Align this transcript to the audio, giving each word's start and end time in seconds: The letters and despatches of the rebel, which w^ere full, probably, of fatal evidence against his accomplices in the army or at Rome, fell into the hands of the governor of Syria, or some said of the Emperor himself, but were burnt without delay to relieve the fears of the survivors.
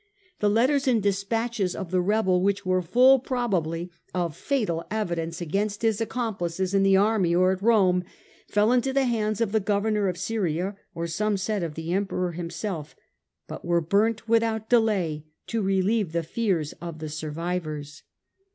The 0.39 0.49
letters 0.49 0.87
and 0.87 0.99
despatches 0.99 1.75
of 1.75 1.91
the 1.91 2.01
rebel, 2.01 2.41
which 2.41 2.63
w^ere 2.63 2.83
full, 2.83 3.19
probably, 3.19 3.91
of 4.15 4.35
fatal 4.35 4.83
evidence 4.89 5.41
against 5.41 5.83
his 5.83 6.01
accomplices 6.01 6.73
in 6.73 6.81
the 6.81 6.97
army 6.97 7.35
or 7.35 7.51
at 7.51 7.61
Rome, 7.61 8.03
fell 8.47 8.71
into 8.71 8.93
the 8.93 9.03
hands 9.05 9.41
of 9.41 9.51
the 9.51 9.59
governor 9.59 10.07
of 10.07 10.17
Syria, 10.17 10.75
or 10.95 11.05
some 11.05 11.37
said 11.37 11.61
of 11.61 11.75
the 11.75 11.93
Emperor 11.93 12.31
himself, 12.31 12.95
but 13.47 13.63
were 13.63 13.79
burnt 13.79 14.27
without 14.27 14.71
delay 14.71 15.27
to 15.45 15.61
relieve 15.61 16.13
the 16.13 16.23
fears 16.23 16.73
of 16.81 16.97
the 16.97 17.07
survivors. 17.07 18.01